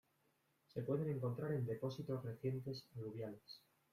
[0.73, 3.61] Se puede encontrar en depósitos recientes aluviales.